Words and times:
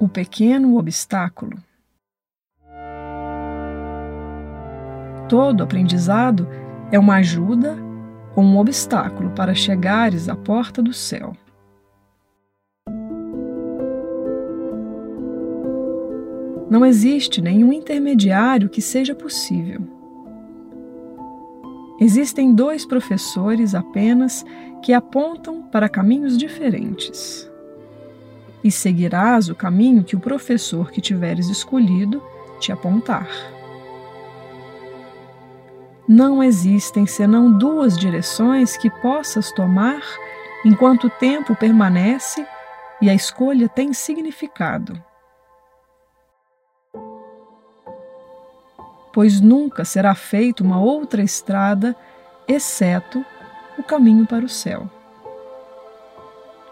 O 0.00 0.08
pequeno 0.08 0.78
obstáculo. 0.78 1.58
Todo 5.28 5.62
aprendizado 5.62 6.48
é 6.90 6.98
uma 6.98 7.16
ajuda 7.16 7.76
ou 8.34 8.42
um 8.42 8.56
obstáculo 8.56 9.28
para 9.32 9.54
chegares 9.54 10.26
à 10.26 10.34
porta 10.34 10.82
do 10.82 10.94
céu. 10.94 11.34
Não 16.70 16.86
existe 16.86 17.42
nenhum 17.42 17.70
intermediário 17.70 18.70
que 18.70 18.80
seja 18.80 19.14
possível. 19.14 19.82
Existem 22.00 22.54
dois 22.54 22.86
professores 22.86 23.74
apenas 23.74 24.46
que 24.82 24.94
apontam 24.94 25.62
para 25.64 25.90
caminhos 25.90 26.38
diferentes. 26.38 27.49
E 28.62 28.70
seguirás 28.70 29.48
o 29.48 29.54
caminho 29.54 30.04
que 30.04 30.16
o 30.16 30.20
professor 30.20 30.90
que 30.90 31.00
tiveres 31.00 31.48
escolhido 31.48 32.22
te 32.58 32.70
apontar. 32.72 33.28
Não 36.06 36.42
existem 36.42 37.06
senão 37.06 37.50
duas 37.50 37.96
direções 37.96 38.76
que 38.76 38.90
possas 38.90 39.52
tomar 39.52 40.02
enquanto 40.64 41.06
o 41.06 41.10
tempo 41.10 41.54
permanece 41.54 42.46
e 43.00 43.08
a 43.08 43.14
escolha 43.14 43.68
tem 43.68 43.92
significado. 43.92 45.00
pois 49.12 49.40
nunca 49.40 49.84
será 49.84 50.14
feita 50.14 50.62
uma 50.62 50.80
outra 50.80 51.22
estrada, 51.22 51.96
exceto 52.46 53.24
o 53.78 53.82
caminho 53.82 54.26
para 54.26 54.44
o 54.44 54.48
céu. 54.48 54.88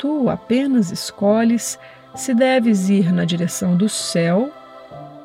Tu 0.00 0.30
apenas 0.30 0.90
escolhes 0.90 1.78
se 2.14 2.32
deves 2.32 2.88
ir 2.88 3.12
na 3.12 3.26
direção 3.26 3.76
do 3.76 3.86
céu 3.86 4.50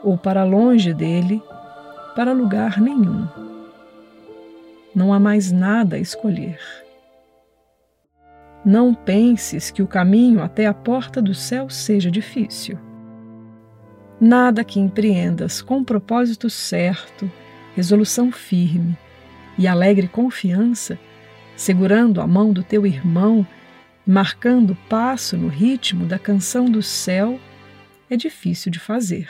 ou 0.04 0.18
para 0.18 0.44
longe 0.44 0.94
dele, 0.94 1.42
para 2.14 2.34
lugar 2.34 2.82
nenhum. 2.82 3.26
Não 4.94 5.14
há 5.14 5.20
mais 5.20 5.50
nada 5.50 5.96
a 5.96 6.00
escolher. 6.00 6.60
Não 8.66 8.94
penses 8.94 9.72
que 9.72 9.82
o 9.82 9.88
caminho 9.88 10.44
até 10.44 10.66
a 10.66 10.74
porta 10.74 11.22
do 11.22 11.34
céu 11.34 11.70
seja 11.70 12.12
difícil. 12.12 12.78
Nada 14.20 14.62
que 14.62 14.78
empreendas 14.78 15.62
com 15.62 15.86
propósito 15.86 16.50
certo, 16.50 17.32
resolução 17.78 18.30
firme 18.30 18.98
e 19.58 19.70
alegre 19.70 20.10
confiança, 20.10 21.00
segurando 21.56 22.20
a 22.20 22.28
mão 22.28 22.52
do 22.52 22.62
teu 22.62 22.86
irmão, 22.86 23.48
marcando 24.06 24.78
passo 24.88 25.38
no 25.38 25.48
ritmo 25.48 26.06
da 26.06 26.20
canção 26.20 26.66
do 26.66 26.82
céu, 26.82 27.40
é 28.10 28.16
difícil 28.16 28.72
de 28.72 28.80
fazer. 28.80 29.28